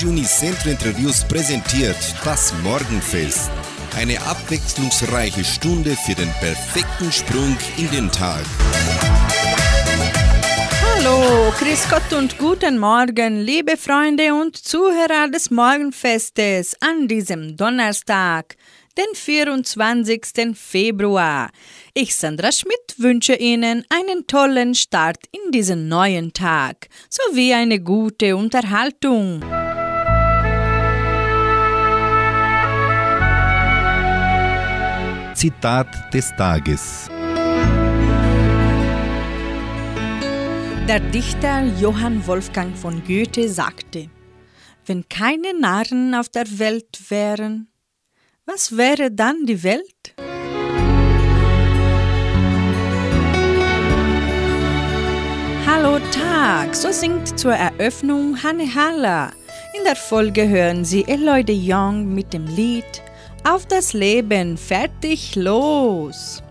[0.00, 3.50] Radio Unicentro Interviews präsentiert das Morgenfest.
[3.94, 8.46] Eine abwechslungsreiche Stunde für den perfekten Sprung in den Tag.
[10.82, 18.56] Hallo, Chris Gott und guten Morgen, liebe Freunde und Zuhörer des Morgenfestes an diesem Donnerstag,
[18.96, 20.54] den 24.
[20.54, 21.50] Februar.
[21.92, 28.34] Ich, Sandra Schmidt, wünsche Ihnen einen tollen Start in diesen neuen Tag sowie eine gute
[28.34, 29.44] Unterhaltung.
[35.40, 37.08] Zitat des Tages.
[40.86, 44.10] Der Dichter Johann Wolfgang von Goethe sagte,
[44.84, 47.68] wenn keine Narren auf der Welt wären,
[48.44, 50.14] was wäre dann die Welt?
[55.66, 59.32] Hallo Tag, so singt zur Eröffnung Hanne Haller.
[59.74, 63.02] In der Folge hören Sie Eloy de Jong mit dem Lied
[63.44, 66.42] Auf das Leben, fertig, los!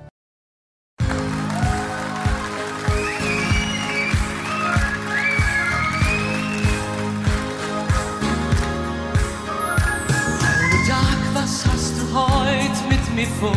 [13.40, 13.52] vor.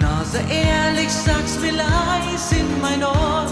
[0.00, 3.46] Na, sehr ehrlich, sag's mir leis in mein Ohr.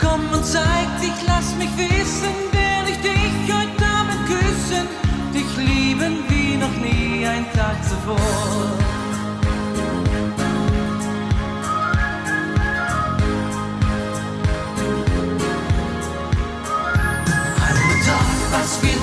[0.00, 4.86] Komm und zeig dich, lass mich wissen, werde ich dich heute Abend küssen,
[5.48, 8.16] dich lieben wie noch nie ein Tag zuvor.
[18.50, 18.97] was heute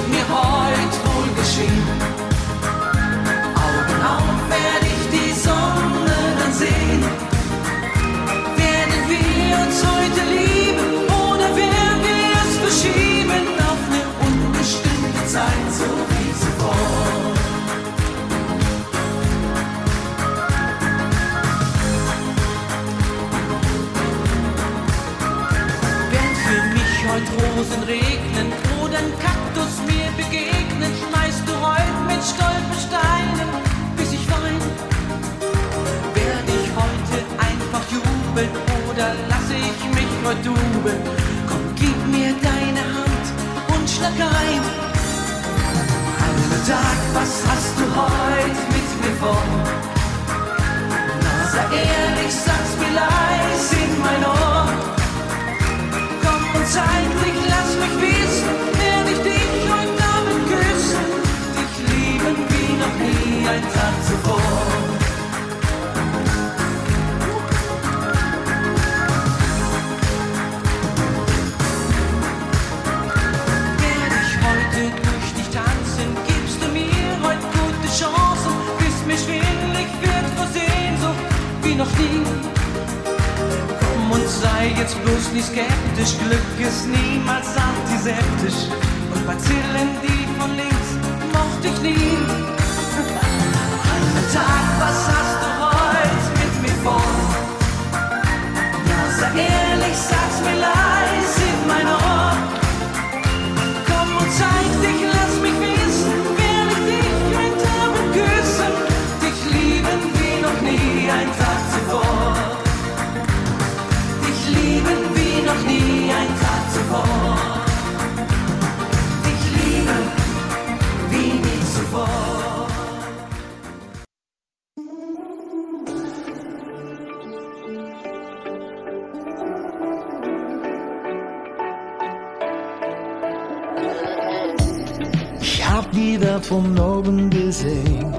[136.55, 138.13] von oben gesehen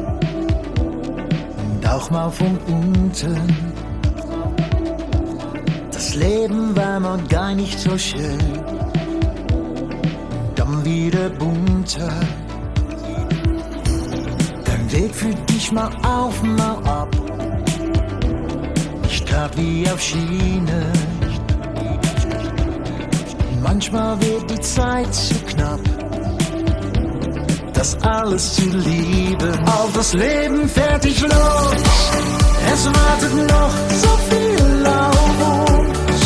[1.72, 3.76] und auch mal von unten
[6.16, 8.38] Leben war mal gar nicht so schön.
[10.54, 12.12] Dann wieder bunter.
[14.64, 17.08] Dein Weg führt dich mal auf, mal ab.
[19.02, 20.92] Nicht grad wie auf Schiene.
[23.62, 25.95] Manchmal wird die Zeit zu knapp.
[27.86, 29.68] Das alles zu lieben.
[29.68, 31.30] Auf das Leben fertig los.
[32.72, 33.70] Es wartet noch
[34.02, 36.20] so viel auf uns.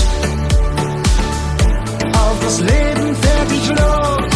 [2.40, 4.29] das Leben fertig los.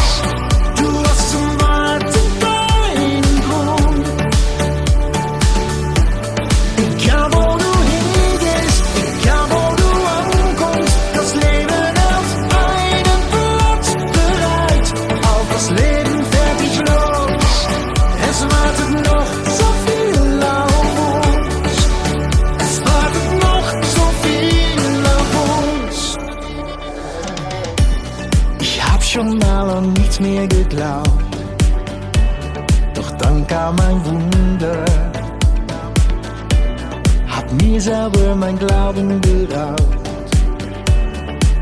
[38.95, 39.83] Glauben geraubt.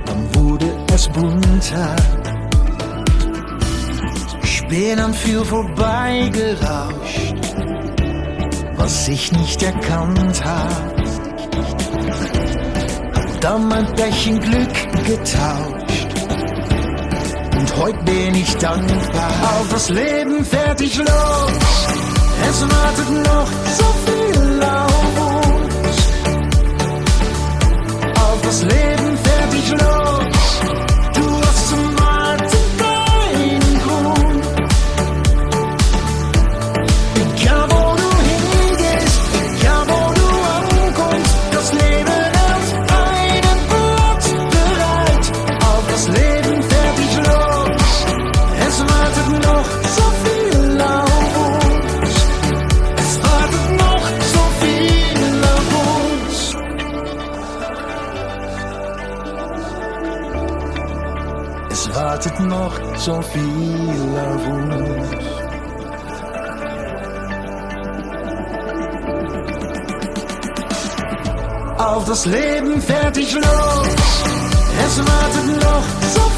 [0.07, 1.97] Dann wurde es bunter.
[4.43, 7.35] Ich bin an viel vorbeigerauscht,
[8.77, 10.97] was ich nicht erkannt hab.
[13.15, 16.09] Hab dann mein Pech in Glück getauscht.
[17.57, 19.31] Und heute bin ich dankbar.
[19.59, 21.53] Auf das Leben fertig los.
[22.49, 23.47] Es wartet noch
[23.79, 24.22] so viel
[28.53, 30.92] das Leben fertig los.
[63.05, 65.25] So viel auf uns.
[71.79, 73.89] Auf das Leben fertig los.
[74.85, 75.85] Es wartet noch
[76.15, 76.32] so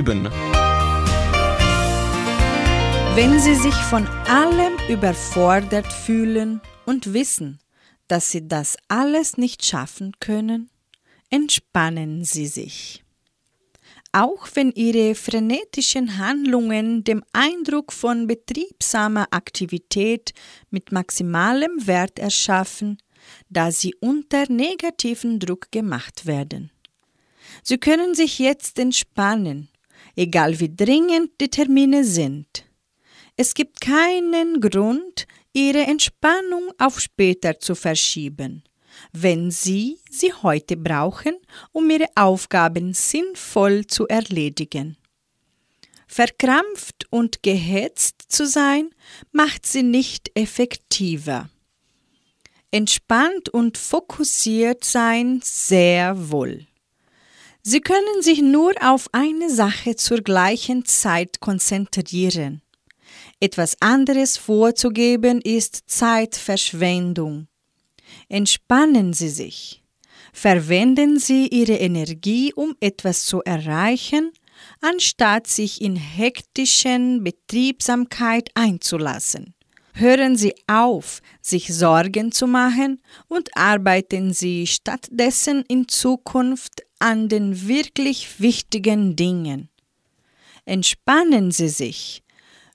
[0.00, 0.24] Leben.
[3.14, 7.58] Wenn Sie sich von allem überfordert fühlen und wissen,
[8.08, 10.70] dass Sie das alles nicht schaffen können,
[11.28, 13.04] entspannen Sie sich.
[14.12, 20.32] Auch wenn Ihre frenetischen Handlungen dem Eindruck von betriebsamer Aktivität
[20.70, 22.96] mit maximalem Wert erschaffen,
[23.50, 26.70] da sie unter negativen Druck gemacht werden.
[27.62, 29.69] Sie können sich jetzt entspannen,
[30.20, 32.66] egal wie dringend die Termine sind.
[33.36, 38.62] Es gibt keinen Grund, Ihre Entspannung auf später zu verschieben,
[39.12, 41.36] wenn Sie sie heute brauchen,
[41.72, 44.96] um Ihre Aufgaben sinnvoll zu erledigen.
[46.06, 48.90] Verkrampft und gehetzt zu sein,
[49.32, 51.48] macht sie nicht effektiver.
[52.70, 56.66] Entspannt und fokussiert sein sehr wohl.
[57.62, 62.62] Sie können sich nur auf eine Sache zur gleichen Zeit konzentrieren.
[63.38, 67.48] Etwas anderes vorzugeben ist Zeitverschwendung.
[68.28, 69.82] Entspannen Sie sich.
[70.32, 74.30] Verwenden Sie Ihre Energie, um etwas zu erreichen,
[74.80, 79.54] anstatt sich in hektischen Betriebsamkeit einzulassen.
[80.00, 87.68] Hören Sie auf, sich Sorgen zu machen und arbeiten Sie stattdessen in Zukunft an den
[87.68, 89.68] wirklich wichtigen Dingen.
[90.64, 92.22] Entspannen Sie sich.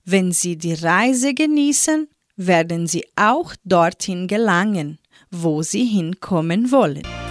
[0.04, 5.00] Wenn Sie die Reise genießen, werden Sie auch dorthin gelangen,
[5.32, 7.25] wo Sie hinkommen wollen.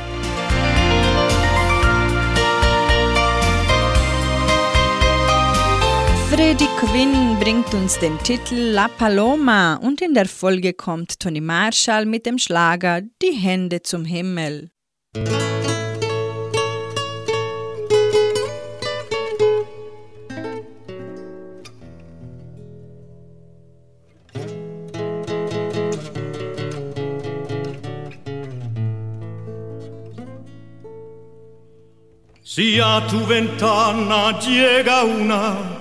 [6.35, 12.07] Freddie Quinn bringt uns den Titel La Paloma und in der Folge kommt Tony Marshall
[12.07, 14.73] mit dem Schlager Die Hände zum Himmel.
[32.43, 35.74] Si a tu ventana llega una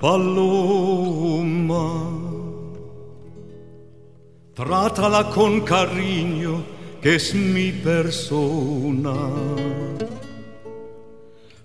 [0.00, 1.92] paloma,
[4.54, 6.62] trátala con cariño,
[7.02, 9.14] que es mi persona.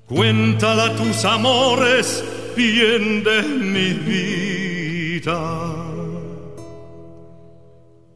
[0.07, 2.23] Cuéntala tus amores,
[2.55, 5.39] bien de mi vida.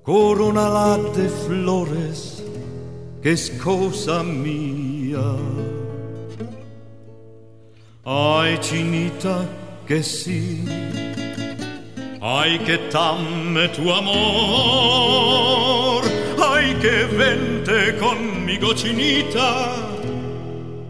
[0.04, 2.44] Coronala de flores,
[3.22, 5.36] que es cosa mía.
[8.06, 9.44] Ay, chinita,
[9.88, 10.62] che sì,
[12.20, 15.24] ai che tamme tu amor,
[16.38, 19.76] ai che vente conmigo cinita,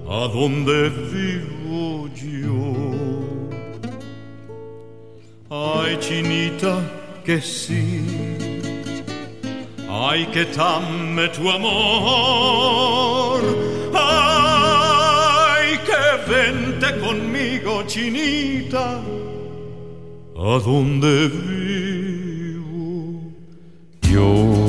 [0.07, 2.95] a donde vivo io.
[5.49, 6.81] Ai cinita
[7.21, 8.03] che sì,
[9.87, 13.43] ai che tamme tu amor,
[17.97, 19.01] chinita,
[20.35, 22.61] ¿a dónde vivo
[24.03, 24.66] yo?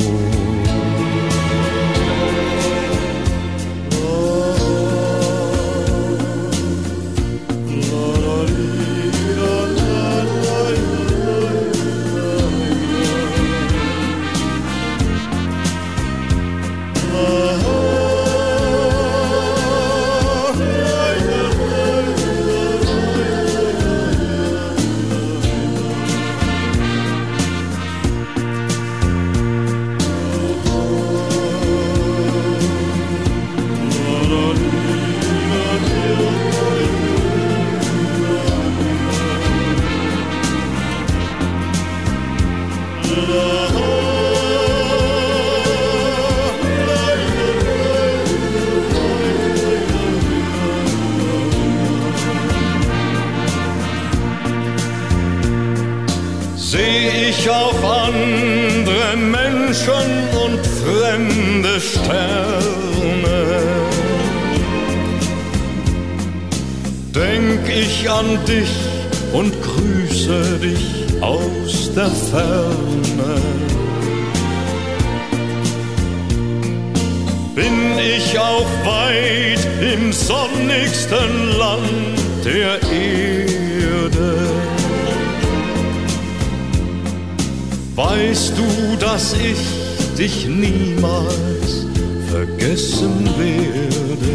[90.19, 91.87] dich niemals
[92.29, 94.35] vergessen werde.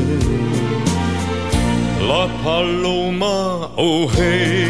[2.07, 4.67] La Paloma, oh hey,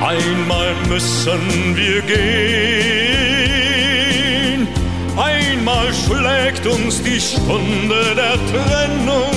[0.00, 2.24] einmal müssen wir gehen.
[5.16, 9.36] Einmal schlägt uns die Stunde der Trennung,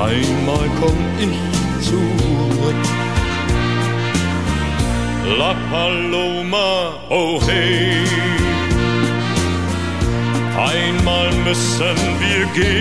[0.00, 1.38] einmal komm ich
[1.86, 2.82] zurück.
[5.38, 8.04] La Paloma, oh hey oh hey.
[10.56, 12.80] Einmal müssen wir gehen,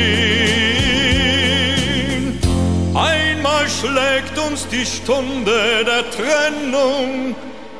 [2.93, 7.35] einmal schlägt uns die Stunde der Trennung,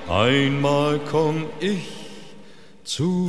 [0.10, 1.88] einmal komm ich
[2.84, 3.23] zu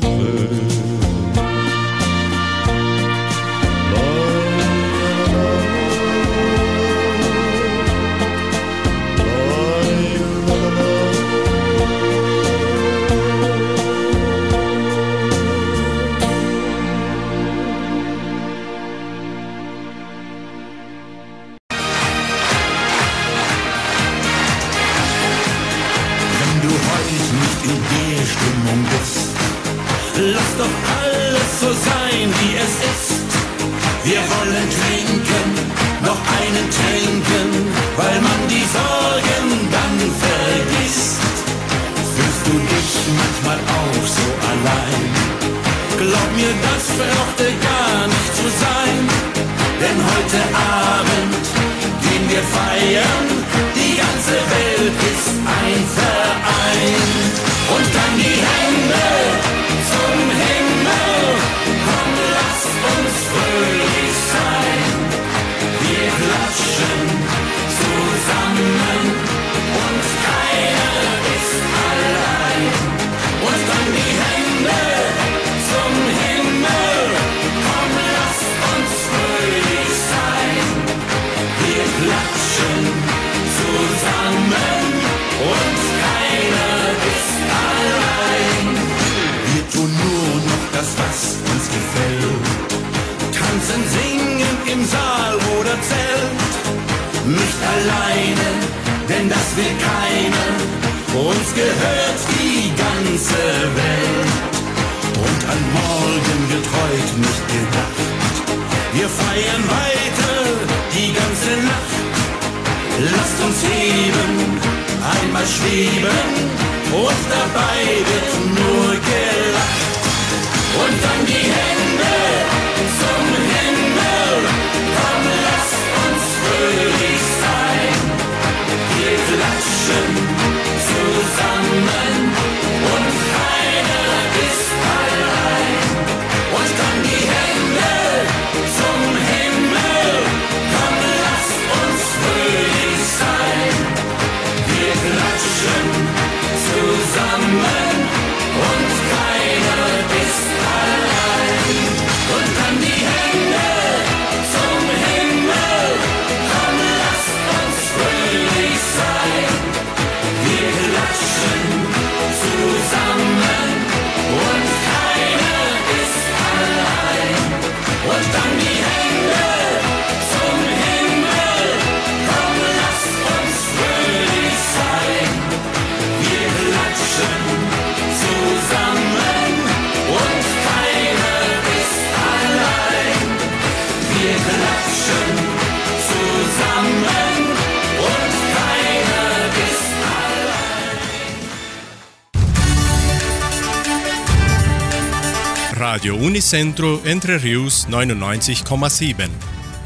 [195.95, 199.29] Radio Unicentro Entre Rius 99,7.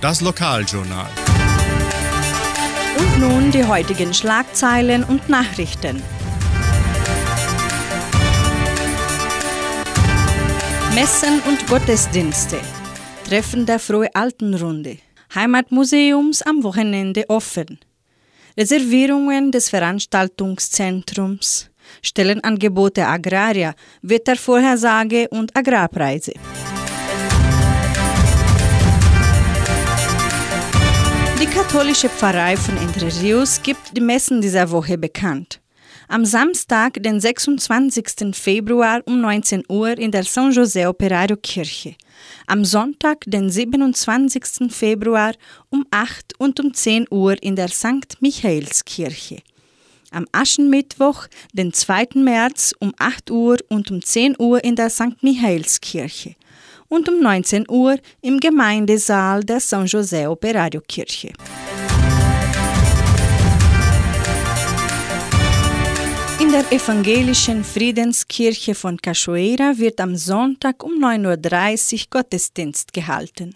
[0.00, 1.11] Das Lokaljournal.
[2.99, 6.03] Und nun die heutigen Schlagzeilen und Nachrichten.
[10.95, 12.59] Messen und Gottesdienste.
[13.29, 14.97] Treffen der Frohe Altenrunde.
[15.35, 17.81] Heimatmuseums am Wochenende offen.
[18.57, 21.68] Reservierungen des Veranstaltungszentrums.
[22.02, 26.33] Stellenangebote Agraria, Wettervorhersage und Agrarpreise.
[31.40, 35.61] Die katholische Pfarrei von Entre Rios gibt die Messen dieser Woche bekannt.
[36.11, 38.34] Am Samstag, den 26.
[38.34, 41.97] Februar um 19 Uhr in der San José Operario Kirche.
[42.47, 44.73] Am Sonntag, den 27.
[44.73, 45.34] Februar
[45.69, 48.17] um 8 und um 10 Uhr in der St.
[48.21, 49.43] Michaelskirche.
[50.10, 52.08] Am Aschenmittwoch, den 2.
[52.14, 55.23] März um 8 Uhr und um 10 Uhr in der St.
[55.23, 56.34] Michaelskirche
[56.88, 61.32] und um 19 Uhr im Gemeindesaal der San José Operario Kirche.
[66.40, 73.52] In der evangelischen Friedenskirche von Cachoeira wird am Sonntag um 9.30 Uhr Gottesdienst gehalten.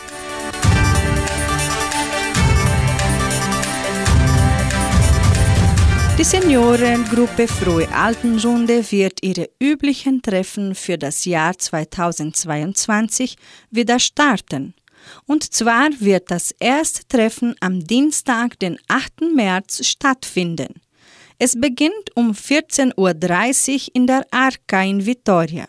[6.22, 13.34] Die Seniorengruppe Frohe Altenrunde wird ihre üblichen Treffen für das Jahr 2022
[13.72, 14.74] wieder starten.
[15.26, 19.34] Und zwar wird das erste Treffen am Dienstag, den 8.
[19.34, 20.80] März, stattfinden.
[21.40, 25.66] Es beginnt um 14.30 Uhr in der Arca in Vitoria.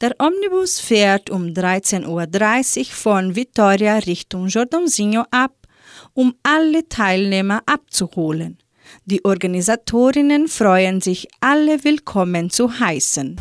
[0.00, 5.66] Der Omnibus fährt um 13.30 Uhr von Vitoria Richtung Jordãozinho ab,
[6.14, 8.58] um alle Teilnehmer abzuholen.
[9.04, 13.36] Die Organisatorinnen freuen sich, alle willkommen zu heißen.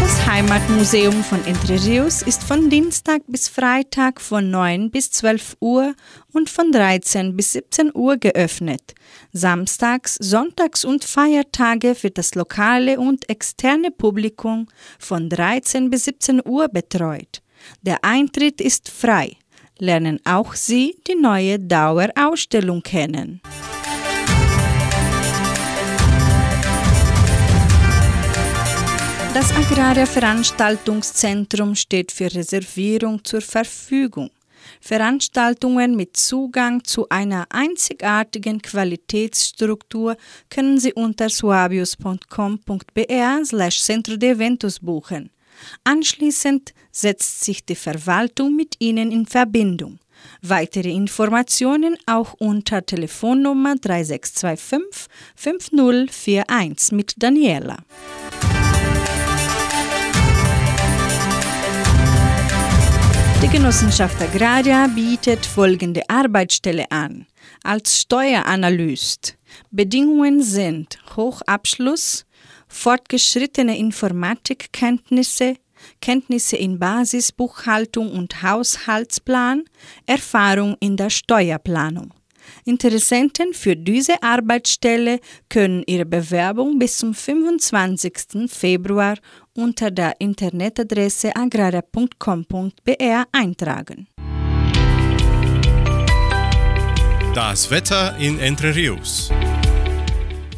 [0.00, 5.94] Das Heimatmuseum von Entre Rios ist von Dienstag bis Freitag von 9 bis 12 Uhr
[6.32, 8.94] und von 13 bis 17 Uhr geöffnet.
[9.32, 14.68] Samstags, Sonntags und Feiertage wird das lokale und externe Publikum
[14.98, 17.42] von 13 bis 17 Uhr betreut.
[17.82, 19.36] Der Eintritt ist frei
[19.80, 23.40] lernen auch Sie die neue Dauerausstellung kennen.
[29.32, 34.30] Das Agraria Veranstaltungszentrum steht für Reservierung zur Verfügung.
[34.80, 40.16] Veranstaltungen mit Zugang zu einer einzigartigen Qualitätsstruktur
[40.48, 45.30] können Sie unter suabius.com.br slash Centro de Eventos buchen.
[45.84, 49.98] Anschließend setzt sich die Verwaltung mit Ihnen in Verbindung.
[50.42, 57.78] Weitere Informationen auch unter Telefonnummer 3625 5041 mit Daniela.
[63.42, 67.26] Die Genossenschaft Agraria bietet folgende Arbeitsstelle an.
[67.64, 69.38] Als Steueranalyst.
[69.70, 72.26] Bedingungen sind Hochabschluss,
[72.70, 75.56] fortgeschrittene Informatikkenntnisse,
[76.00, 79.64] Kenntnisse in Basisbuchhaltung und Haushaltsplan,
[80.06, 82.14] Erfahrung in der Steuerplanung.
[82.64, 88.50] Interessenten für diese Arbeitsstelle können ihre Bewerbung bis zum 25.
[88.50, 89.16] Februar
[89.54, 94.08] unter der Internetadresse agraria.com.br eintragen.
[97.34, 99.30] Das Wetter in Entre Rios.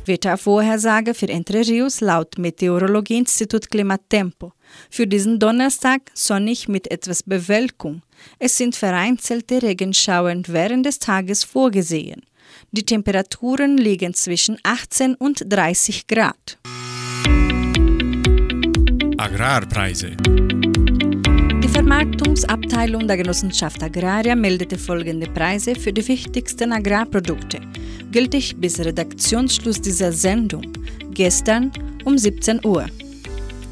[0.06, 4.52] Wettervorhersage für Entre Rios laut Meteorologieinstitut Klimatempo.
[4.90, 8.02] Für diesen Donnerstag sonnig mit etwas Bewölkung.
[8.38, 12.22] Es sind vereinzelte Regenschauer während des Tages vorgesehen.
[12.70, 16.58] Die Temperaturen liegen zwischen 18 und 30 Grad.
[19.18, 20.16] Agrarpreise.
[21.92, 27.61] Die Vermarktungsabteilung der Genossenschaft Agraria meldete folgende Preise für die wichtigsten Agrarprodukte,
[28.11, 30.72] gültig bis Redaktionsschluss dieser Sendung,
[31.11, 31.70] gestern
[32.07, 32.87] um 17 Uhr.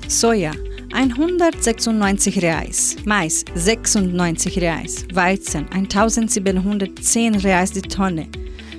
[0.06, 0.52] Soja
[0.92, 8.28] 196 Reais, Mais 96 Reais, Weizen 1710 Reais die Tonne,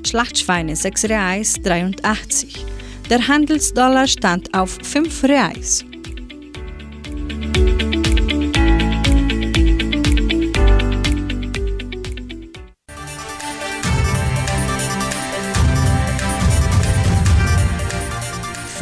[0.05, 2.63] Schlachtschweine 6 Reais 83.
[3.09, 5.83] Der Handelsdollar stand auf 5 Reais.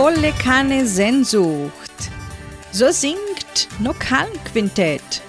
[0.10, 2.10] Volle Kanne Sehnsucht.
[2.72, 5.22] So singt Nokalquintett.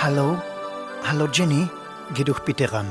[0.00, 0.40] Hallo?
[1.08, 1.68] Hallo Jenny?
[2.14, 2.86] Geh doch bitte ran.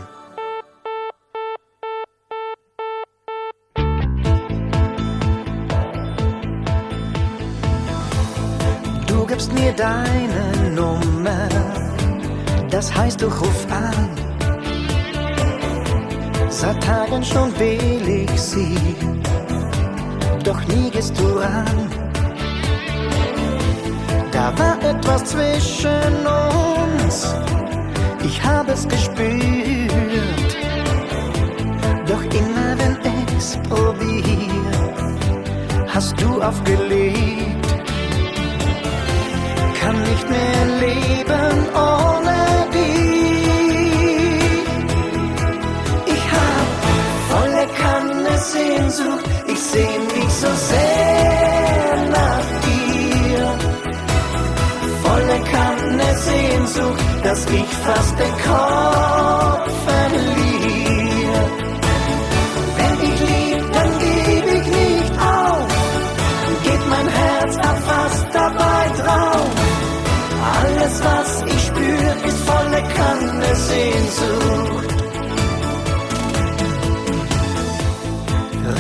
[9.78, 11.48] Deine Nummer,
[12.70, 14.10] das heißt du ruf an.
[16.50, 18.76] Seit Tagen schon will ich sie,
[20.44, 21.90] doch nie gehst du ran.
[24.32, 27.36] Da war etwas zwischen uns,
[28.24, 30.58] ich habe es gespürt.
[32.08, 32.98] Doch immer wenn
[33.38, 34.50] ich's probier,
[35.94, 36.87] hast du aufgelegt.
[56.58, 61.42] Sehnsucht, dass ich fast den Kopf verliere.
[62.78, 65.68] Wenn ich lieb, dann geb ich nicht auf.
[66.64, 69.50] Geht mein Herz ab fast dabei drauf.
[70.58, 74.94] Alles, was ich spür, ist volle Kanne Sehnsucht.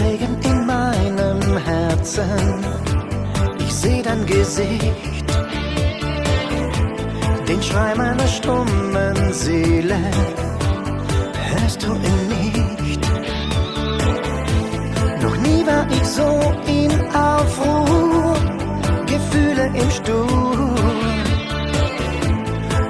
[0.01, 2.65] Regen in meinem Herzen,
[3.59, 5.26] ich seh dein Gesicht,
[7.77, 9.99] Schrei meiner stummen Seele,
[11.51, 13.01] hörst du ihn nicht?
[15.21, 16.27] Noch nie war ich so
[16.65, 18.35] in Aufruhr,
[19.05, 20.75] Gefühle im Sturm.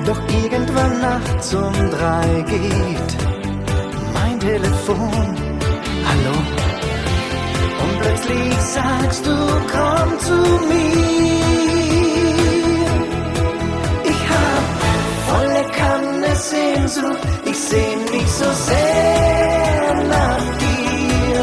[0.06, 3.12] Doch irgendwann nachts um drei geht
[4.14, 5.36] mein Telefon.
[6.10, 6.36] Hallo?
[7.84, 9.36] Und plötzlich sagst du,
[9.74, 10.38] komm zu
[10.70, 11.57] mir.
[16.50, 21.42] Sehnsucht, ich seh mich so sehr nach dir.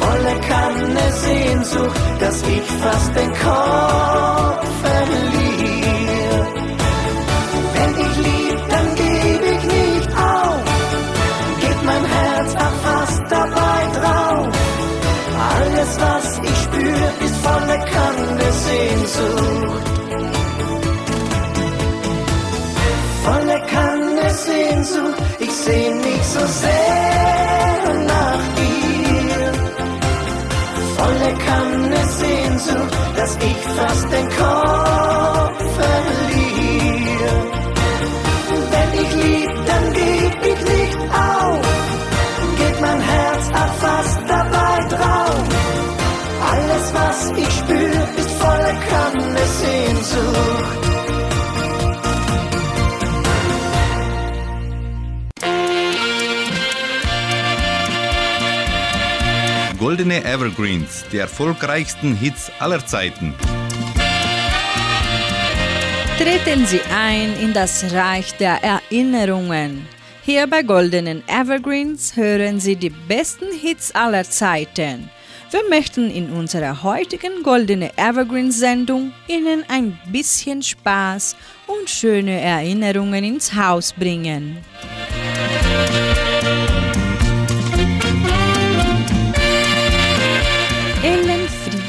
[0.00, 6.46] Volle Kanne Sehnsucht, dass ich fast den Kopf verliere.
[7.74, 10.62] Wenn ich lieb, dann geb ich nicht auf.
[11.60, 14.48] Geht mein Herz ab fast dabei drauf.
[15.54, 19.95] Alles, was ich spür, ist volle Kanne Sehnsucht.
[24.86, 29.52] Sehnsucht, ich seh mich so sehr nach dir.
[30.96, 37.32] Volle Kanne Sehnsucht, dass ich fast den Kopf verliere.
[38.70, 41.66] Wenn ich lieb, dann geb ich nicht auf.
[42.58, 45.44] Geht mein Herz ab fast dabei drauf.
[46.52, 50.85] Alles, was ich spür, ist volle Kanne Sehnsucht.
[59.96, 63.32] Goldene Evergreens, die erfolgreichsten Hits aller Zeiten.
[66.18, 69.88] Treten Sie ein in das Reich der Erinnerungen.
[70.22, 75.08] Hier bei Goldenen Evergreens hören Sie die besten Hits aller Zeiten.
[75.50, 81.36] Wir möchten in unserer heutigen Goldene Evergreens Sendung Ihnen ein bisschen Spaß
[81.68, 84.58] und schöne Erinnerungen ins Haus bringen.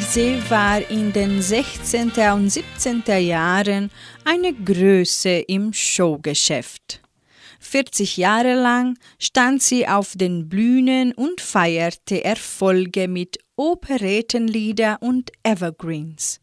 [0.08, 2.12] Friese war in den 16.
[2.34, 3.04] und 17.
[3.20, 3.92] Jahren
[4.24, 7.02] eine Größe im Showgeschäft.
[7.60, 16.40] 40 Jahre lang stand sie auf den Bühnen und feierte Erfolge mit Operettenlieder und Evergreens.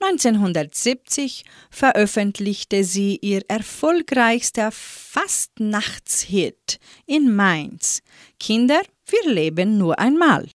[0.00, 8.00] 1970 veröffentlichte sie ihr erfolgreichster Fastnachtshit in Mainz.
[8.40, 10.48] Kinder, wir leben nur einmal.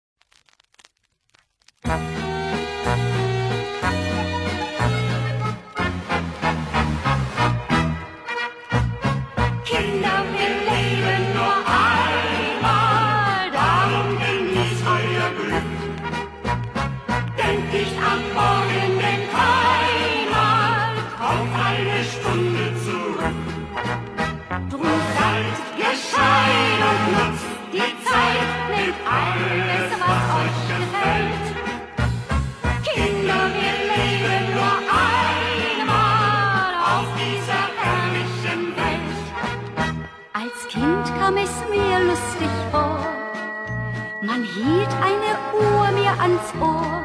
[46.19, 47.03] Ans Ohr.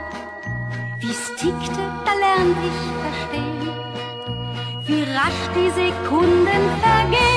[1.00, 3.70] Wie's tickte, da lernt ich verstehen,
[4.86, 7.31] wie rasch die Sekunden vergehen.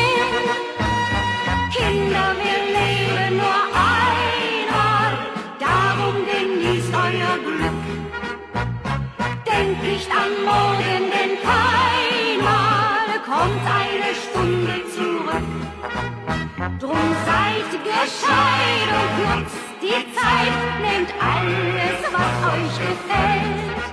[17.70, 23.84] Seid gescheit und nutzt die Zeit, nehmt alles, was euch gefällt.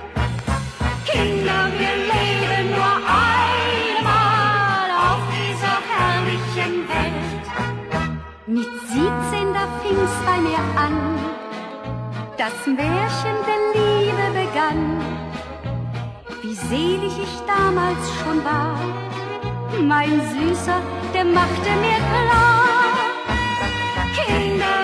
[1.06, 2.94] Kinder, wir leben nur
[3.86, 7.44] einmal auf dieser herrlichen Welt.
[8.46, 10.96] Mit 17 da fing's bei mir an,
[12.38, 14.82] das Märchen der Liebe begann.
[16.42, 18.76] Wie selig ich damals schon war,
[19.80, 20.80] mein Süßer,
[21.14, 22.51] der machte mir klar.
[24.38, 24.81] Kinder, wir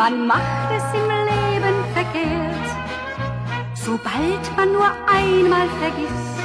[0.00, 2.68] man macht es im Leben verkehrt,
[3.74, 6.38] sobald man nur einmal vergisst,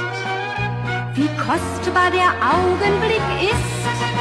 [1.14, 4.15] wie kostbar der Augenblick ist.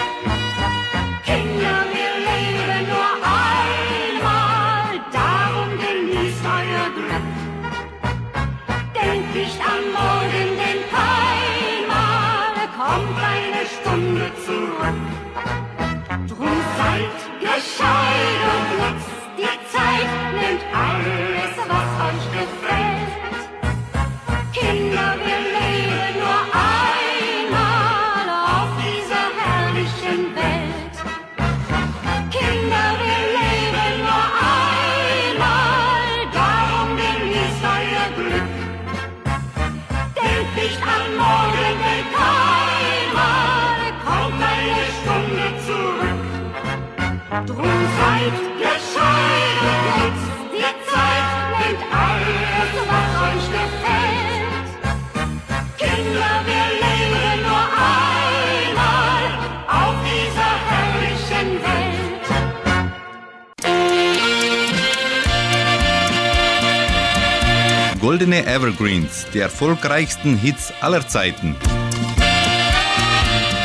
[68.25, 71.55] Goldene Evergreens, die erfolgreichsten Hits aller Zeiten.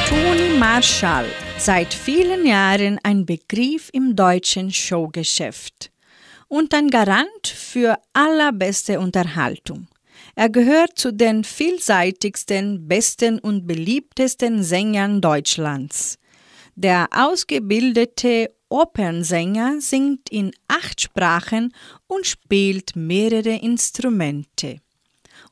[0.07, 1.25] Toni Marshall,
[1.57, 5.91] seit vielen Jahren ein Begriff im deutschen Showgeschäft
[6.49, 9.89] und ein Garant für allerbeste Unterhaltung.
[10.35, 16.19] Er gehört zu den vielseitigsten, besten und beliebtesten Sängern Deutschlands.
[16.75, 21.75] Der ausgebildete Opernsänger singt in acht Sprachen
[22.07, 24.81] und spielt mehrere Instrumente.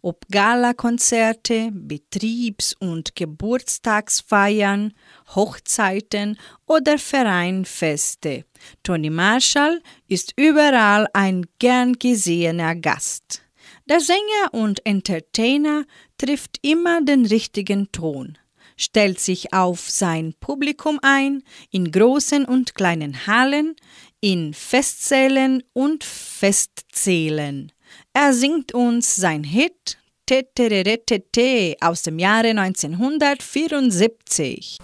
[0.00, 4.92] Ob Galakonzerte, Betriebs- und Geburtstagsfeiern,
[5.34, 8.44] Hochzeiten oder Vereinfeste.
[8.84, 13.42] Toni Marshall ist überall ein gern gesehener Gast.
[13.88, 15.84] Der Sänger und Entertainer
[16.18, 18.38] trifft immer den richtigen Ton,
[18.78, 23.76] stellt sich auf sein Publikum ein, in großen und kleinen Hallen,
[24.20, 27.72] in Festsälen und Festzählen.
[28.14, 34.76] Er singt uns sein Hit Tetereretete aus dem Jahre 1974.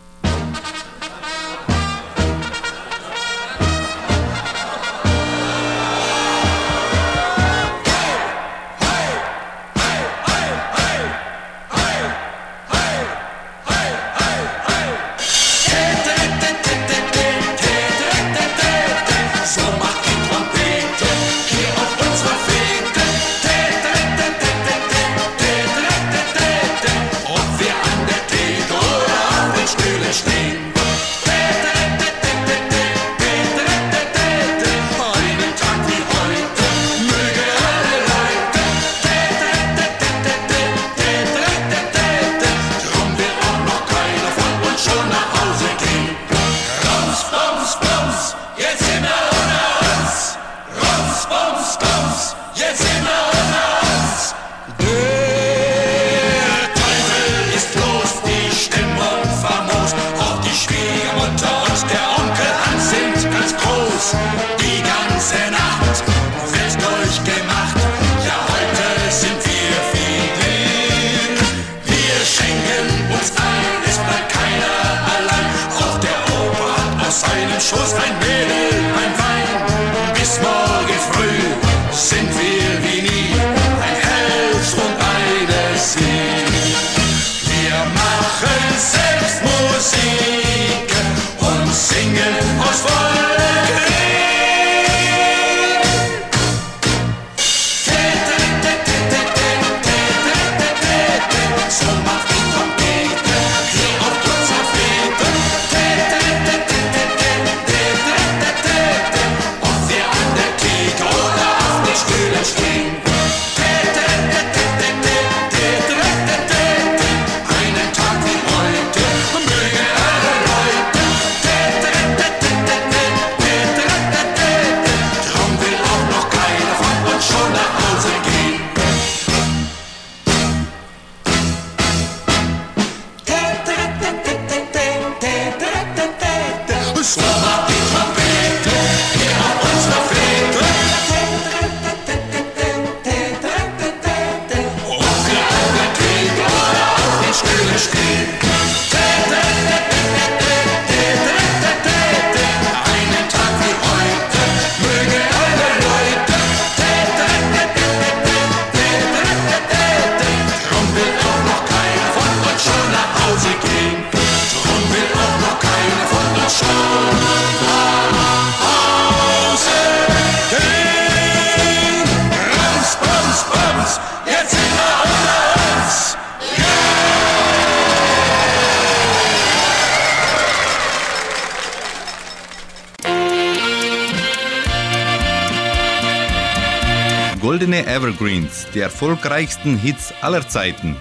[188.15, 190.97] Evergreens, die erfolgreichsten Hits aller Zeiten.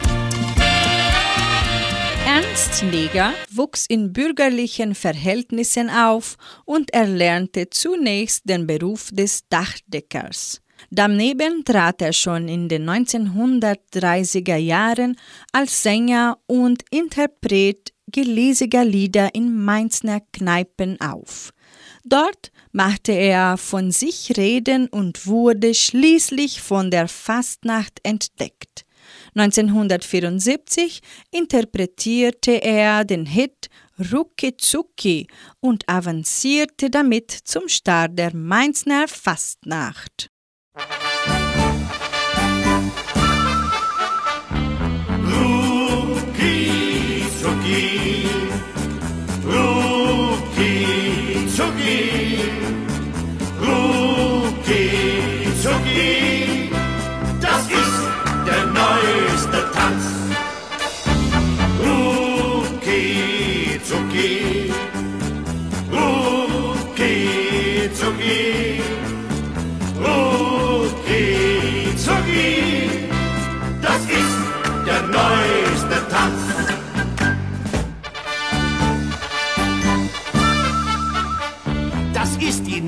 [2.25, 10.61] Ernst Neger wuchs in bürgerlichen Verhältnissen auf und erlernte zunächst den Beruf des Dachdeckers.
[10.89, 15.15] Daneben trat er schon in den 1930er Jahren
[15.51, 21.53] als Sänger und Interpret gelesiger Lieder in Mainzer Kneipen auf.
[22.05, 28.85] Dort machte er von sich reden und wurde schließlich von der Fastnacht entdeckt.
[29.35, 33.69] 1974 interpretierte er den Hit
[34.11, 35.27] Rucki Zucki
[35.59, 40.32] und avancierte damit zum Star der Mainzer Fastnacht.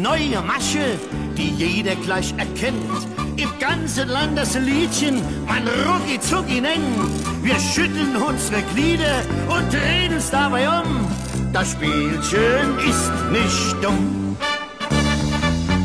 [0.05, 0.99] Neue Masche,
[1.35, 2.99] die jeder gleich erkennt.
[3.37, 5.15] Im ganzen Land das Liedchen
[5.47, 6.95] man Rucki Zucki nennt.
[7.41, 9.15] Wir schütteln unsere Glieder
[9.49, 11.07] und drehen uns dabei um.
[11.51, 14.37] Das Spielchen ist nicht dumm.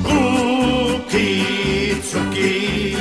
[0.05, 2.97] Rucki Zucki,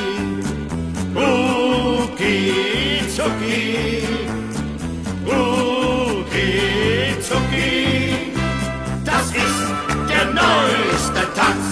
[1.16, 2.54] Rucki
[3.16, 3.99] Zucki,
[10.40, 11.66] der neueste Tanz.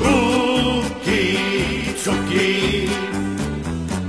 [0.00, 2.88] Rucki Zucki,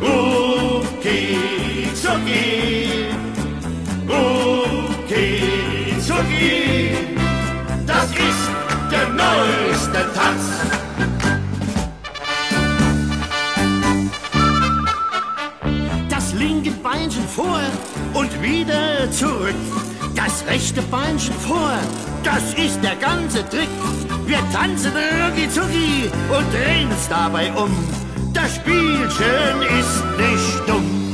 [0.02, 3.08] Rucki Zucki,
[4.08, 5.26] Rucki
[6.00, 6.98] Zucki,
[7.86, 8.44] das ist
[8.92, 10.44] der neueste Tanz.
[16.10, 17.60] Das linke Beinchen vor
[18.14, 19.56] und wieder zurück.
[20.18, 21.78] Das rechte Beinchen vor,
[22.24, 23.70] das ist der ganze Trick.
[24.26, 27.70] Wir tanzen rucki zucki und drehen uns dabei um.
[28.34, 31.07] Das Spielchen ist nicht dumm.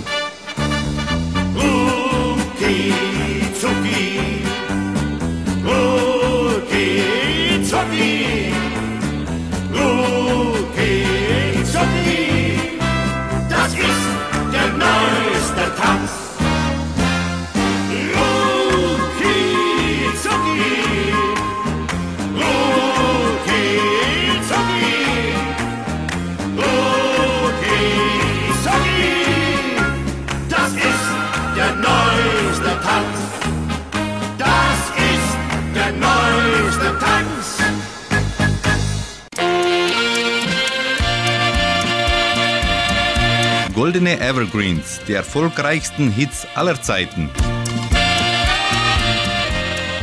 [44.20, 47.30] Evergreens, die erfolgreichsten Hits aller Zeiten.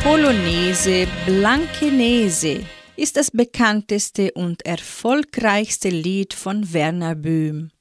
[0.03, 2.61] Polonaise Blankenese
[2.95, 7.71] ist das bekannteste und erfolgreichste Lied von Werner Böhm,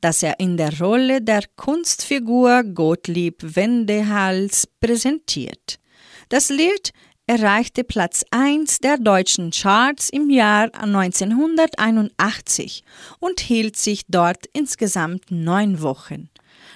[0.00, 5.78] das er in der Rolle der Kunstfigur Gottlieb Wendehals präsentiert.
[6.28, 6.92] Das Lied
[7.26, 12.82] erreichte Platz 1 der deutschen Charts im Jahr 1981
[13.20, 16.28] und hielt sich dort insgesamt neun Wochen.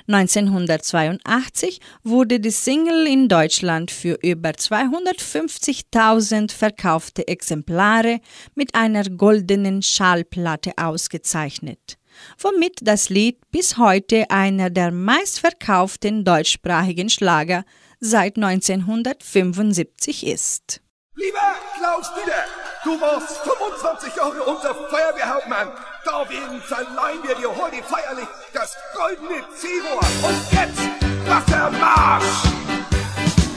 [0.09, 8.20] 1982 wurde die Single in Deutschland für über 250.000 verkaufte Exemplare
[8.55, 11.99] mit einer goldenen Schallplatte ausgezeichnet,
[12.38, 17.64] womit das Lied bis heute einer der meistverkauften deutschsprachigen Schlager
[18.07, 20.80] seit 1975 ist.
[21.14, 22.44] Lieber Klaus Dieter,
[22.84, 25.68] du warst 25 Jahre unser Feuerwehrhauptmann.
[26.04, 29.98] Deswegen verleihen wir dir heute feierlich das goldene Zero.
[30.26, 30.82] Und jetzt
[31.26, 32.24] Wassermarsch!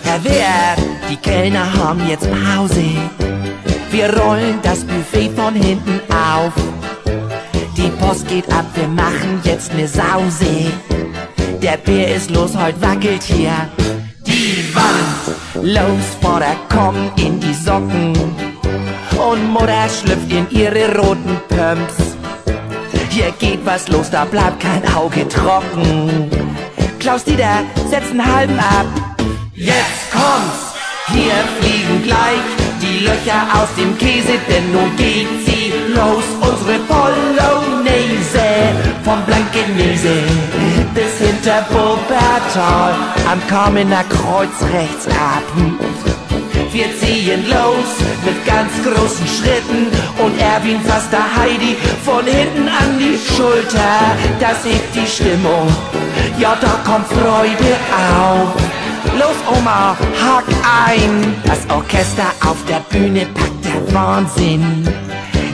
[0.03, 0.75] Herr Wehr,
[1.09, 2.85] die Kellner haben jetzt Pause.
[3.91, 6.53] Wir rollen das Buffet von hinten auf.
[7.77, 10.71] Die Post geht ab, wir machen jetzt ne Sause.
[11.61, 13.69] Der Bär ist los, heute wackelt hier
[14.79, 15.65] Wand.
[15.75, 18.13] Los, Vater, komm in die Socken.
[19.29, 21.97] Und Mutter schlüpft in ihre roten Pumps.
[23.09, 26.29] Hier geht was los, da bleibt kein Auge trocken.
[26.99, 28.87] Klaus Dieter, setz einen halben ab.
[29.55, 30.61] Jetzt kommt's,
[31.13, 32.45] hier fliegen gleich
[32.81, 36.23] die Löcher aus dem Käse, denn nun geht sie los.
[36.39, 38.49] Unsere Polonaise
[39.03, 40.15] vom Blankenese
[40.99, 42.93] bis hinter Wuppertal
[43.31, 45.45] am Kamener Kreuz rechts ab.
[46.71, 47.89] Wir ziehen los
[48.25, 49.87] mit ganz großen Schritten
[50.23, 53.95] und Erwin fasst der Heidi von hinten an die Schulter.
[54.39, 55.67] Das hebt die Stimmung,
[56.37, 57.71] ja da kommt Freude
[58.19, 58.53] auf.
[59.17, 60.49] Los Oma, hack
[60.87, 61.33] ein!
[61.45, 64.87] Das Orchester auf der Bühne packt der Wahnsinn.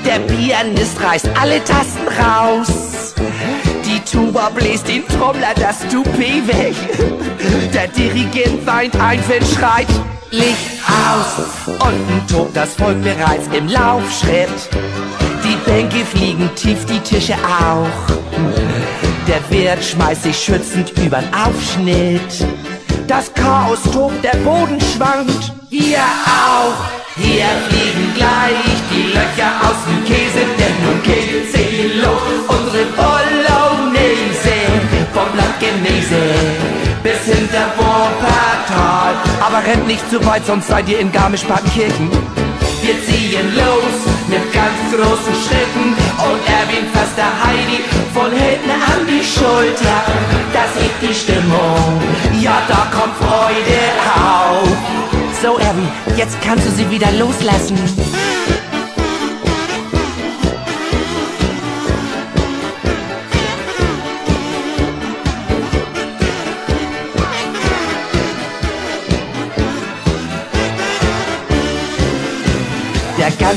[0.05, 2.95] Der Pianist reißt alle Tasten raus.
[4.05, 6.75] Tuba bläst den Trommler das Toupet weg.
[7.73, 9.87] Der Dirigent weint ein, wenn schreit
[10.31, 11.67] Licht aus.
[11.67, 14.69] Unten tobt das Volk bereits im Laufschritt.
[15.43, 17.87] Die Bänke fliegen tief, die Tische auch.
[19.27, 22.45] Der Wirt schmeißt sich schützend übern Aufschnitt.
[23.07, 25.51] Das Chaos tobt, der Boden schwankt.
[25.69, 26.75] Wir auch.
[27.17, 32.45] Hier fliegen gleich die Löcher aus dem Käse, denn nun geht sie los.
[32.47, 32.85] Unsere
[34.15, 34.55] Bolognese
[35.13, 36.21] vom Blankenese
[37.03, 39.13] bis hinter Wuppertal.
[39.41, 42.09] Aber rennt nicht zu weit, sonst seid ihr in Garmisch-Partenkirchen.
[42.81, 43.95] Wir ziehen los
[44.27, 45.95] mit ganz großen Schritten
[46.27, 49.97] und Erwin fasst der Heidi von hinten an die Schulter.
[50.53, 52.01] Das hebt die Stimmung,
[52.41, 53.81] ja da kommt Freude
[54.15, 54.67] auf.
[55.41, 57.77] So Erwin, jetzt kannst du sie wieder loslassen.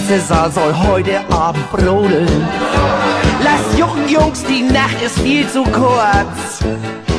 [0.09, 2.49] Ganze Saal soll heute Abend brodeln.
[3.43, 6.65] Lasst jucken, Jungs, die Nacht ist viel zu kurz.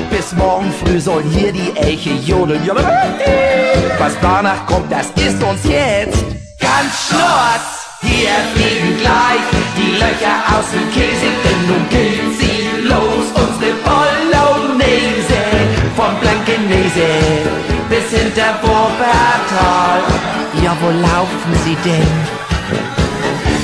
[0.09, 2.61] Bis morgen früh sollen hier die Elche jodeln.
[3.99, 6.23] Was danach kommt, das ist uns jetzt
[6.59, 7.67] ganz schnurz.
[8.01, 9.45] Hier fliegen gleich
[9.77, 13.25] die Löcher aus dem Käse, denn nun geht sie los.
[13.35, 15.41] Unsere Bolognese
[15.95, 17.09] vom Blankenese
[17.89, 20.01] bis hinter Wuppertal.
[20.63, 22.48] Ja, wo laufen sie denn?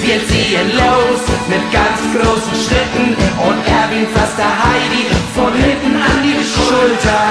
[0.06, 6.22] Wir ziehen los mit ganz großen Schritten und Erwin fasst der Heidi von hinten an
[6.22, 7.22] die Schulter.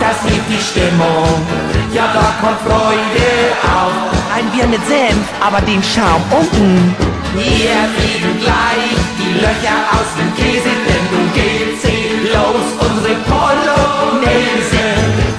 [0.00, 1.46] Das hebt die Stimmung,
[1.94, 3.30] ja da kommt Freude
[3.62, 3.94] auf.
[4.34, 6.94] Ein Bier mit Senf, aber den Schaum unten.
[7.38, 12.66] Hier fliegen gleich die Löcher aus dem Käse, denn nun geht sie los.
[12.82, 14.84] Unsere Polonaise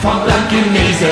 [0.01, 1.11] vom Blankenese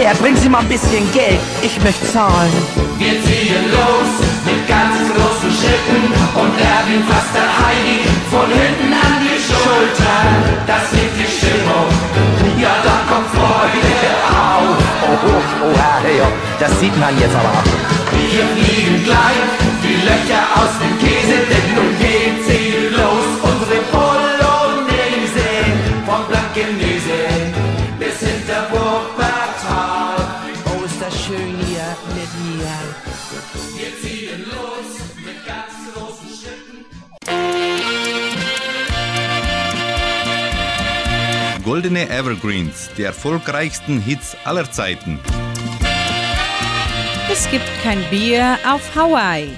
[0.00, 2.52] Blair, bringen Sie mal ein bisschen Geld, ich möchte zahlen.
[2.96, 4.10] Wir ziehen los
[4.46, 6.02] mit ganz großen Schritten
[6.40, 8.00] und Erwin fasst der Heidi
[8.32, 10.20] von hinten an die Schulter.
[10.66, 11.88] Das hebt die Stimmung,
[12.56, 14.80] ja da kommt Freude auf.
[15.04, 16.28] Oh, oh, oh, Herr, ja,
[16.58, 17.60] das sieht man jetzt aber.
[18.16, 19.44] Wir fliegen gleich
[19.84, 23.26] die Löcher aus dem Käse, denn nun geht sie los.
[23.42, 25.48] Unsere Polonaise
[26.06, 26.89] vom Blankenese
[41.70, 45.20] Goldene Evergreens, die erfolgreichsten Hits aller Zeiten.
[47.30, 49.48] Es gibt kein Bier auf Hawaii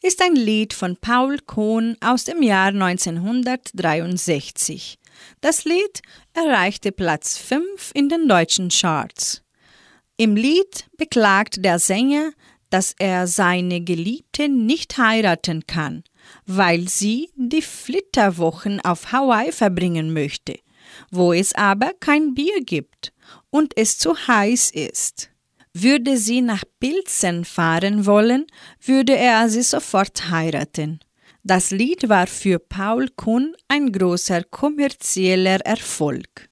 [0.00, 4.98] ist ein Lied von Paul Kohn aus dem Jahr 1963.
[5.42, 6.00] Das Lied
[6.32, 9.42] erreichte Platz 5 in den deutschen Charts.
[10.16, 12.30] Im Lied beklagt der Sänger,
[12.70, 16.02] dass er seine Geliebte nicht heiraten kann,
[16.46, 20.54] weil sie die Flitterwochen auf Hawaii verbringen möchte,
[21.10, 23.12] wo es aber kein Bier gibt
[23.50, 25.30] und es zu heiß ist.
[25.72, 28.46] Würde sie nach Pilzen fahren wollen,
[28.80, 31.00] würde er sie sofort heiraten.
[31.44, 36.48] Das Lied war für Paul Kuhn ein großer kommerzieller Erfolg.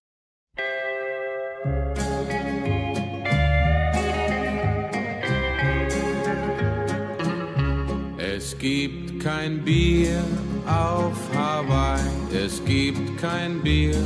[8.19, 10.23] Es gibt kein Bier
[10.67, 12.01] auf Hawaii,
[12.33, 13.97] es gibt kein Bier.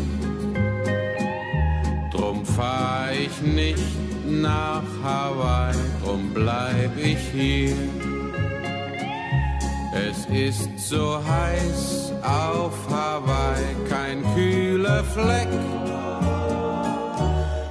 [2.21, 3.97] Drum fahr ich nicht
[4.27, 7.75] nach Hawaii, drum bleib ich hier.
[9.95, 15.49] Es ist so heiß auf Hawaii, kein kühler Fleck.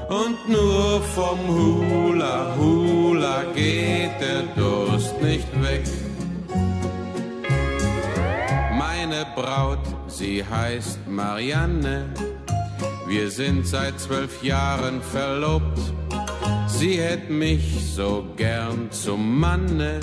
[0.09, 5.83] Und nur vom Hula Hula geht der Durst nicht weg.
[8.75, 12.07] Meine Braut, sie heißt Marianne.
[13.09, 15.79] Wir sind seit zwölf Jahren verlobt.
[16.67, 19.99] Sie hätt mich so gern zum Manne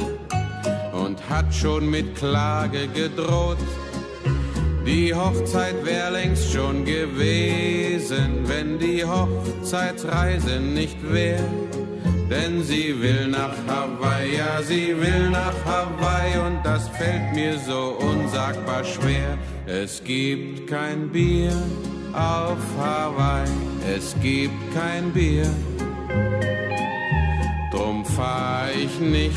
[0.92, 3.58] und hat schon mit Klage gedroht.
[4.84, 11.38] Die Hochzeit wär längst schon gewesen, wenn die Hochzeitsreise nicht wär.
[12.28, 17.98] Denn sie will nach Hawaii, ja, sie will nach Hawaii und das fällt mir so
[18.00, 19.38] unsagbar schwer.
[19.64, 21.52] Es gibt kein Bier
[22.16, 23.48] auf Hawaii,
[23.94, 25.46] es gibt kein Bier.
[27.70, 29.36] Drum fahr ich nicht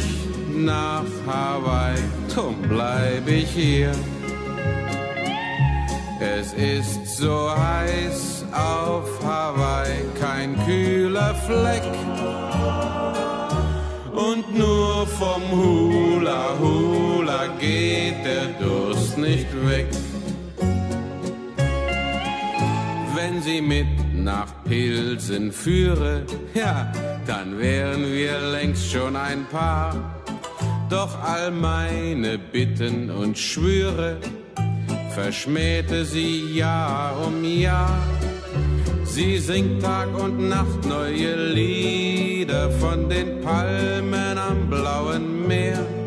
[0.55, 1.99] nach Hawaii,
[2.33, 3.91] drum bleib ich hier.
[6.21, 11.83] Es ist so heiß auf Hawaii, kein kühler Fleck.
[14.13, 19.87] Und nur vom Hula Hula geht der Durst nicht weg.
[23.21, 26.89] Wenn sie mit nach Pilsen führe, ja,
[27.27, 29.93] dann wären wir längst schon ein Paar.
[30.89, 34.15] Doch all meine Bitten und Schwüre
[35.13, 38.01] verschmähte sie Jahr um Jahr.
[39.03, 45.98] Sie singt Tag und Nacht neue Lieder von den Palmen am blauen Meer.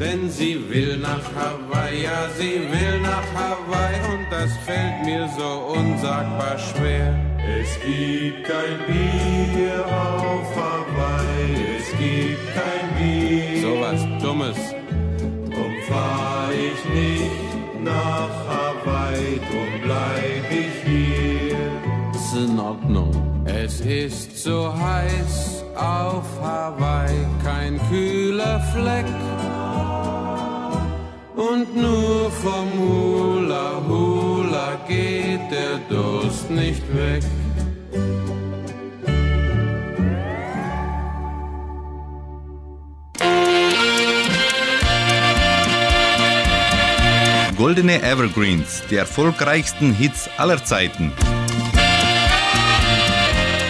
[0.00, 5.74] Denn sie will nach Hawaii, ja, sie will nach Hawaii und das fällt mir so
[5.78, 7.14] unsagbar schwer.
[7.60, 13.60] Es gibt kein Bier auf Hawaii, es gibt kein Bier.
[13.60, 14.56] So was Dummes.
[15.52, 21.58] Drum fahr ich nicht nach Hawaii, drum bleib ich hier.
[22.14, 23.12] Ist in Ordnung.
[23.44, 29.04] Es ist so heiß auf Hawaii, kein kühler Fleck.
[31.40, 37.24] Und nur vom Hula Hula geht der Durst nicht weg.
[47.56, 51.10] Goldene Evergreens, die erfolgreichsten Hits aller Zeiten.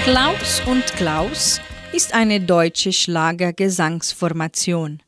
[0.03, 1.61] Klaus und Klaus
[1.93, 5.01] ist eine deutsche Schlagergesangsformation.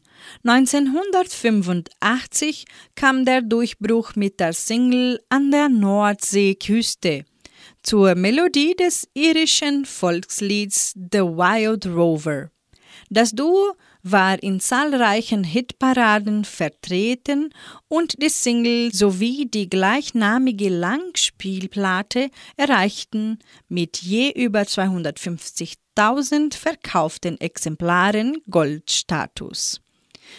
[0.45, 2.65] 1985
[2.95, 7.25] kam der Durchbruch mit der Single An der Nordseeküste
[7.83, 12.51] zur Melodie des irischen Volkslieds The Wild Rover.
[13.11, 17.51] Das Duo war in zahlreichen Hitparaden vertreten
[17.89, 29.82] und die Single sowie die gleichnamige Langspielplatte erreichten mit je über 250.000 verkauften Exemplaren Goldstatus.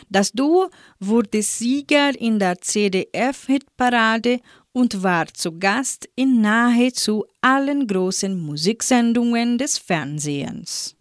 [0.10, 0.70] Das Duo
[1.00, 4.40] wurde Sieger in der CDF-Hitparade
[4.72, 10.96] und war zu Gast in nahezu allen großen Musiksendungen des Fernsehens.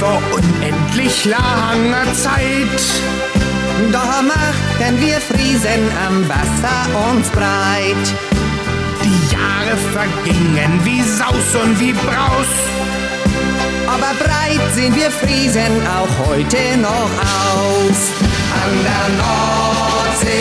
[0.00, 2.82] Vor unendlich langer Zeit
[3.92, 6.80] Da machten wir Friesen am Wasser
[7.10, 8.06] uns breit.
[9.04, 12.52] Die Jahre vergingen wie Saus und wie Braus.
[13.94, 17.12] Aber breit sehen wir Friesen auch heute noch
[17.50, 18.00] aus.
[18.62, 20.40] An der Nordseeküste,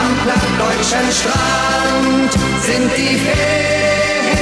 [0.00, 3.16] am plattdeutschen Strand sind die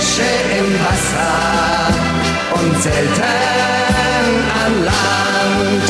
[0.03, 0.22] Fische
[0.59, 1.94] im Wasser
[2.55, 3.22] und selten
[4.64, 5.84] an Land.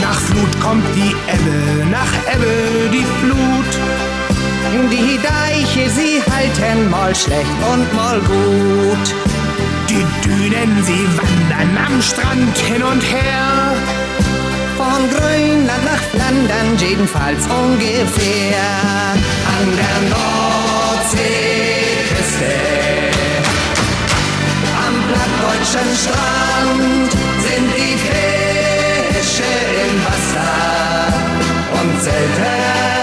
[0.00, 3.72] Nach Flut kommt die Ebbe, nach Ebbe die Flut.
[4.90, 9.35] Die Deiche, sie halten mal schlecht und mal gut.
[9.96, 13.74] Die Dünen, sie wandern am Strand hin und her.
[14.76, 18.60] Von Grönland nach Flandern jedenfalls ungefähr.
[19.56, 21.32] An der Nordseeküste,
[24.86, 27.10] am plattdeutschen Strand
[27.46, 27.96] sind die
[29.16, 29.52] Fische
[29.86, 30.52] im Wasser
[31.80, 32.95] und selten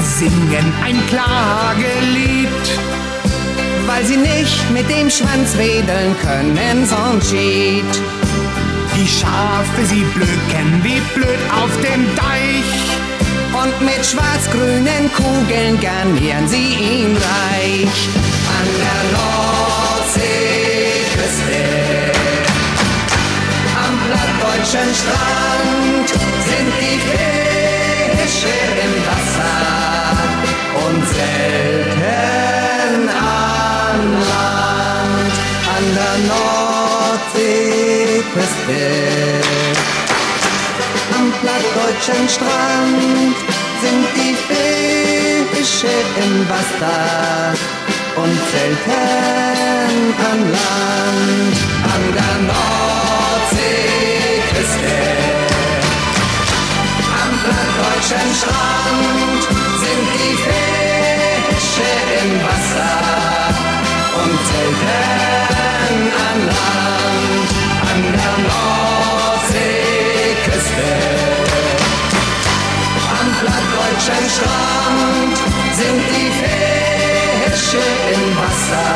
[0.00, 2.48] Seehunde singen ein Klagelied.
[3.86, 7.84] Weil sie nicht mit dem Schwanz wedeln können, sonst schied.
[8.96, 12.98] Die Schafe, sie blöken wie blöd auf dem Deich.
[13.52, 18.08] Und mit schwarz-grünen Kugeln garnieren sie ihn reich.
[18.58, 20.30] An der Nordseeküste,
[23.76, 26.08] am plattdeutschen Strand
[26.46, 27.69] sind die Fische
[31.00, 35.32] und selten an Land.
[35.76, 38.82] An der Nordseeküste,
[41.16, 43.36] am plattdeutschen Strand
[43.82, 44.34] sind die
[45.54, 45.94] Fische
[46.24, 47.02] im Wasser
[48.16, 51.54] und selten an Land.
[51.94, 54.96] An der Nordseeküste,
[57.22, 58.49] am plattdeutschen Strand
[74.34, 75.36] Strand
[75.74, 78.90] sind die Fische im Wasser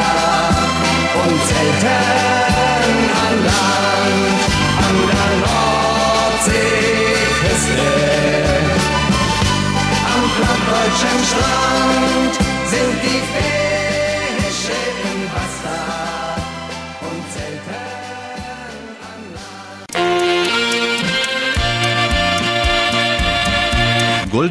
[1.22, 4.40] und selten an Land.
[4.86, 7.88] An der Nordseeküste,
[10.14, 12.34] am plattdeutschen Strand
[12.70, 13.63] sind die Fische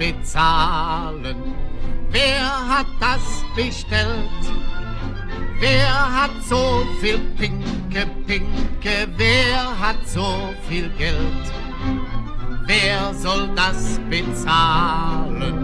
[0.02, 1.36] Bezahlen?
[2.10, 3.22] Wer hat das
[3.56, 4.44] bestellt?
[5.60, 9.08] Wer hat so viel Pinke, Pinke?
[9.16, 11.46] Wer hat so viel Geld?
[12.66, 15.58] Wer soll das bezahlen?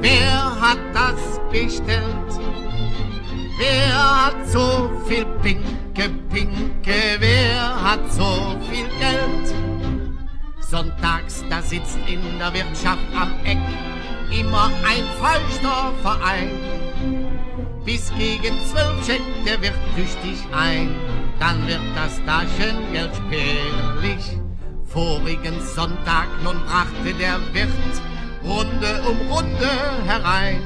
[0.00, 1.20] Wer hat das
[1.52, 2.32] bestellt?
[3.58, 7.00] Wer hat so viel Pinke, Pinke?
[7.18, 9.75] Wer hat so viel Geld?
[10.70, 13.58] Sonntags, da sitzt in der Wirtschaft am Eck
[14.36, 16.50] immer ein falscher Verein.
[17.84, 20.92] Bis gegen zwölf checkt der Wirt tüchtig ein,
[21.38, 24.38] dann wird das Taschengeld spärlich.
[24.86, 27.70] Vorigen Sonntag nun brachte der Wirt
[28.42, 29.70] Runde um Runde
[30.04, 30.62] herein.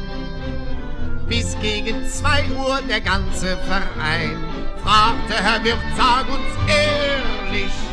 [1.28, 4.36] Bis gegen zwei Uhr der ganze Verein
[4.82, 7.89] fragte Herr Wirt, sag uns ehrlich,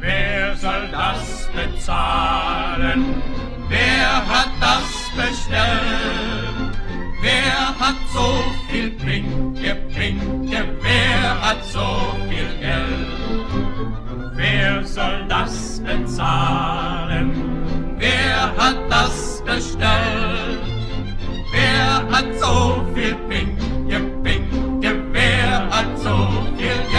[0.00, 3.20] Wer soll das bezahlen?
[3.68, 6.78] Wer hat das bestellt?
[7.20, 10.64] Wer hat so viel Pinke, Pinke?
[10.80, 13.08] Wer hat so viel Geld?
[14.36, 17.32] Wer soll das bezahlen?
[17.98, 20.60] Wer hat das bestellt?
[21.50, 25.02] Wer hat so viel Pinke, Pinke?
[25.12, 26.16] Wer hat so
[26.56, 26.97] viel Geld?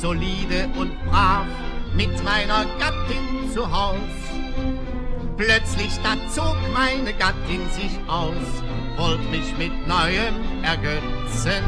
[0.00, 1.46] Solide und brav
[1.94, 3.96] mit meiner Gattin zu Haus.
[5.36, 8.34] Plötzlich da zog meine Gattin sich aus,
[8.96, 11.62] wollt mich mit Neuem ergötzen.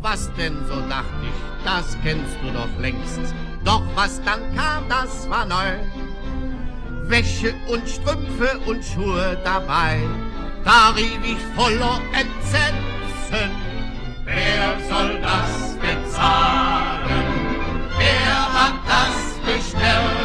[0.00, 3.34] Was denn, so dacht ich, das kennst du doch längst.
[3.64, 5.76] Doch was dann kam, das war neu.
[7.08, 9.98] Wäsche und Strümpfe und Schuhe dabei,
[10.64, 13.50] da rief ich voller Entsetzen.
[14.24, 16.99] Wer soll das bezahlen?
[18.60, 20.19] Hat das?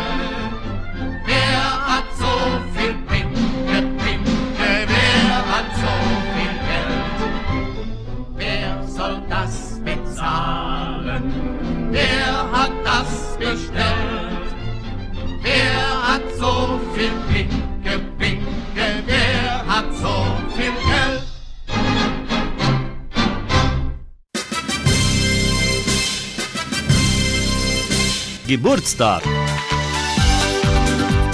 [28.47, 29.23] Geburtstag.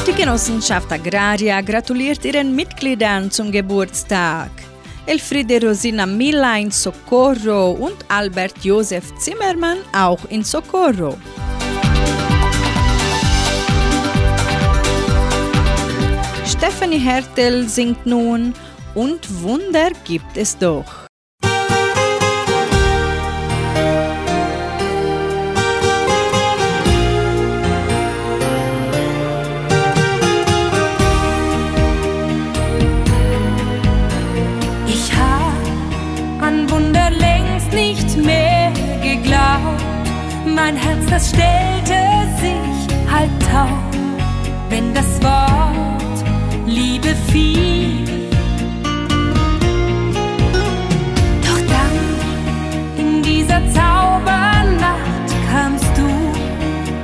[0.08, 4.50] Die Genossenschaft Agraria gratuliert ihren Mitgliedern zum Geburtstag.
[5.06, 11.18] Elfriede Rosina Mila in Socorro und Albert Josef Zimmermann auch in Socorro.
[16.46, 18.54] Stephanie Hertel singt nun
[18.96, 21.11] Und Wunder gibt es doch.
[40.56, 42.00] Mein Herz, das stellte
[42.40, 43.70] sich halt taub,
[44.70, 46.26] wenn das Wort
[46.66, 48.06] Liebe fiel.
[51.42, 51.98] Doch dann,
[52.98, 56.08] in dieser Zaubernacht, kamst du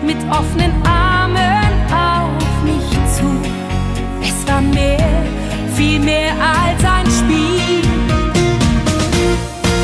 [0.05, 3.29] mit offenen Armen auf mich zu.
[4.21, 5.23] Es war mehr,
[5.75, 7.81] viel mehr als ein Spiel.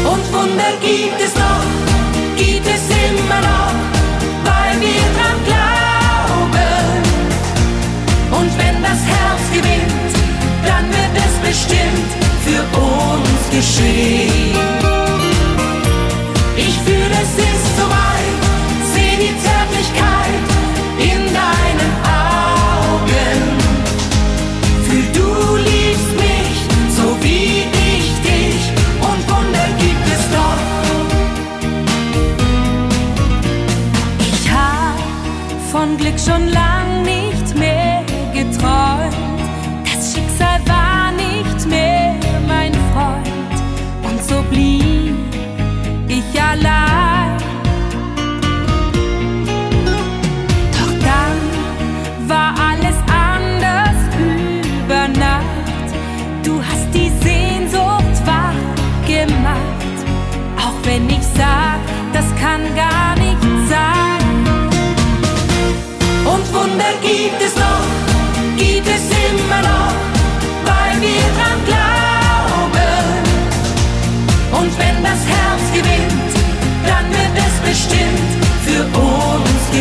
[0.05, 1.42] Und Wunder gibt es noch,
[11.53, 12.11] bestimmt
[12.43, 14.55] für uns geschehen.
[16.57, 17.62] Ich fühle, es ist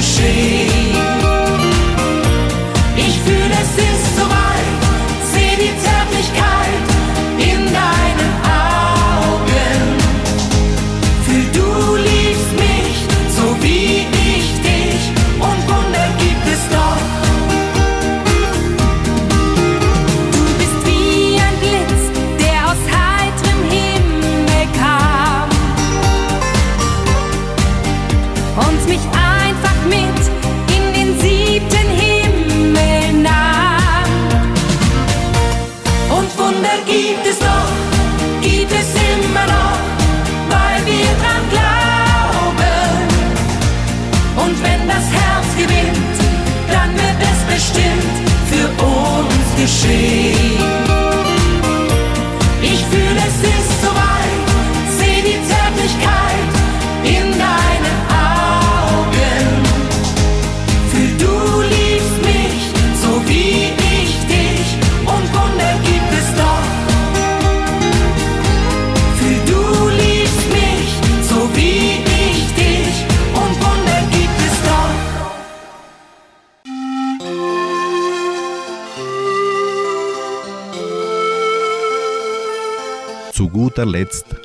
[0.03, 0.68] geschehen.
[2.96, 3.91] Ich fühle, es ist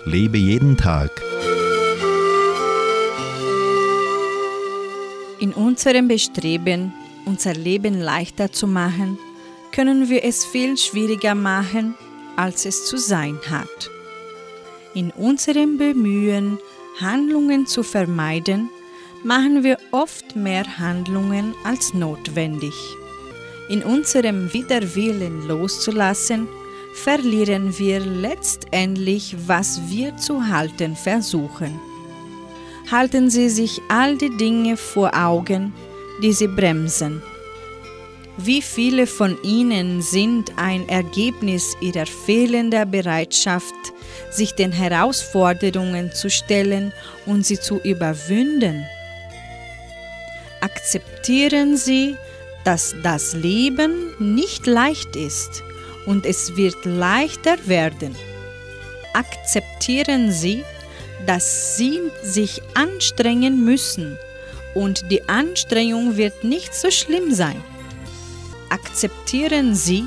[0.08, 1.12] lebe jeden Tag.
[5.40, 6.94] In unserem Bestreben,
[7.26, 9.20] unser Leben leichter zu machen,
[9.74, 11.94] können wir es viel schwieriger machen,
[12.38, 13.92] als es zu sein hat.
[14.94, 16.58] In unserem Bemühen,
[17.02, 18.70] Handlungen zu vermeiden,
[19.24, 22.74] machen wir oft mehr Handlungen als notwendig.
[23.68, 26.48] In unserem Widerwillen loszulassen,
[27.04, 31.80] verlieren wir letztendlich, was wir zu halten versuchen.
[32.92, 35.74] Halten Sie sich all die Dinge vor Augen,
[36.24, 37.22] die Sie bremsen.
[38.38, 43.76] Wie viele von ihnen sind ein Ergebnis ihrer fehlenden Bereitschaft,
[44.32, 46.94] sich den Herausforderungen zu stellen
[47.26, 48.86] und sie zu überwinden?
[50.62, 52.16] Akzeptieren Sie,
[52.64, 55.64] dass das Leben nicht leicht ist
[56.08, 58.16] und es wird leichter werden.
[59.14, 60.64] Akzeptieren Sie,
[61.28, 64.18] dass Sie sich anstrengen müssen
[64.74, 67.62] und die Anstrengung wird nicht so schlimm sein.
[68.70, 70.06] Akzeptieren Sie,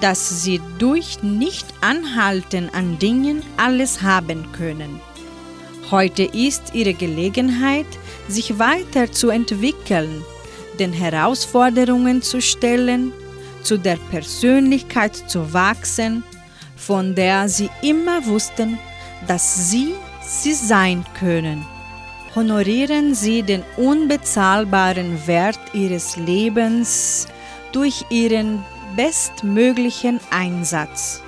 [0.00, 5.00] dass Sie durch Nicht-Anhalten an Dingen alles haben können.
[5.90, 7.86] Heute ist Ihre Gelegenheit,
[8.28, 10.24] sich weiterzuentwickeln,
[10.78, 13.12] den Herausforderungen zu stellen,
[13.64, 16.22] zu der Persönlichkeit zu wachsen,
[16.76, 18.78] von der Sie immer wussten,
[19.26, 21.64] dass Sie sie sein können.
[22.34, 27.28] Honorieren Sie den unbezahlbaren Wert Ihres Lebens
[27.72, 28.64] durch Ihren
[28.96, 31.22] bestmöglichen Einsatz.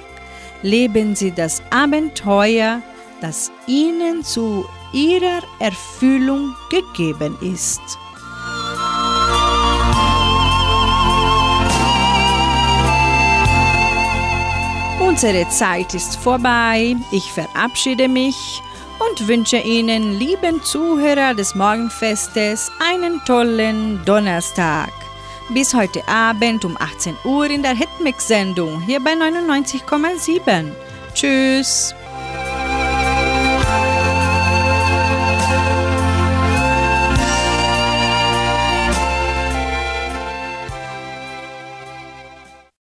[0.62, 2.82] Leben Sie das Abenteuer,
[3.20, 7.80] das Ihnen zu Ihrer Erfüllung gegeben ist.
[15.16, 16.94] Unsere Zeit ist vorbei.
[17.10, 18.60] Ich verabschiede mich
[18.98, 24.92] und wünsche Ihnen, lieben Zuhörer des Morgenfestes, einen tollen Donnerstag.
[25.48, 30.72] Bis heute Abend um 18 Uhr in der Hitmix-Sendung hier bei 99,7.
[31.14, 31.94] Tschüss.